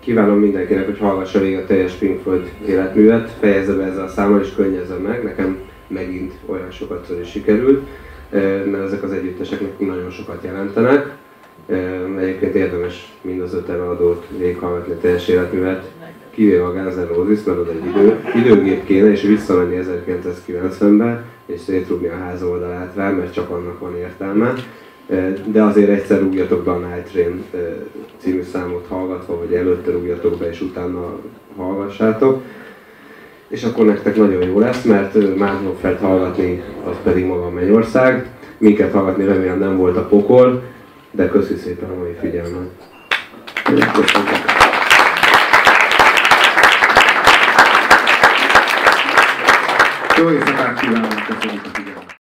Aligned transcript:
kívánom 0.00 0.38
mindenkinek, 0.38 0.84
hogy 0.84 0.98
hallgassa 0.98 1.40
végig 1.40 1.58
a 1.58 1.66
teljes 1.66 1.92
Pink 1.92 2.22
Floyd 2.22 2.50
életművet, 2.66 3.30
fejezze 3.40 3.72
be 3.72 3.84
ezzel 3.84 4.04
a 4.04 4.08
számmal 4.08 4.40
és 4.40 4.54
könnyezze 4.54 4.94
meg. 4.94 5.24
Nekem 5.24 5.58
megint 5.86 6.32
olyan 6.46 6.70
sokat 6.70 7.12
sikerült, 7.24 7.86
mert 8.70 8.84
ezek 8.84 9.02
az 9.02 9.12
együttesek 9.12 9.60
nekünk 9.60 9.90
nagyon 9.90 10.10
sokat 10.10 10.44
jelentenek. 10.44 11.18
Egyébként 12.18 12.54
érdemes 12.54 13.12
mind 13.20 13.40
az 13.40 13.54
öt 13.54 13.68
előadót 13.68 14.26
végighallgatni 14.38 14.92
a 14.92 14.98
teljes 14.98 15.28
életművet, 15.28 15.90
kivéve 16.30 16.64
a 16.64 16.72
Guns 16.72 16.94
N' 16.94 17.14
Roses, 17.14 17.44
mert 17.44 17.58
oda 17.58 17.70
egy 17.70 17.84
idő, 17.86 18.20
időgép 18.34 18.84
kéne, 18.84 19.10
és 19.10 19.22
visszamenni 19.22 19.84
1990-be, 20.06 21.24
és 21.46 21.60
szétrúgni 21.60 22.08
a 22.08 22.16
ház 22.16 22.42
oldalát 22.42 22.94
rá, 22.94 23.10
mert 23.10 23.32
csak 23.32 23.50
annak 23.50 23.78
van 23.78 23.96
értelme. 23.96 24.54
De 25.44 25.62
azért 25.62 25.90
egyszer 25.90 26.20
rúgjatok 26.20 26.64
be 26.64 26.70
a 26.70 26.78
Night 26.78 27.10
Train 27.10 27.44
című 28.18 28.42
számot 28.42 28.86
hallgatva, 28.88 29.38
vagy 29.38 29.54
előtte 29.54 29.90
rúgjatok 29.90 30.38
be, 30.38 30.48
és 30.48 30.60
utána 30.60 31.18
hallgassátok. 31.56 32.42
És 33.48 33.62
akkor 33.62 33.84
nektek 33.84 34.16
nagyon 34.16 34.42
jó 34.42 34.58
lesz, 34.58 34.82
mert 34.82 35.36
Márnófert 35.36 36.00
hallgatni, 36.00 36.62
az 36.84 36.96
pedig 37.02 37.24
maga 37.24 37.50
Mennyország. 37.50 38.28
Minket 38.58 38.92
hallgatni 38.92 39.24
remélem 39.24 39.58
nem 39.58 39.76
volt 39.76 39.96
a 39.96 40.06
pokol, 40.06 40.62
de 41.10 41.28
köszi 41.28 41.56
szépen 41.56 41.90
a 41.90 41.98
mai 41.98 42.14
figyelmet. 42.20 42.70
Jó 50.18 50.30
éjszakát 50.30 50.80
kívánok, 50.80 51.08
köszönjük! 51.26 51.69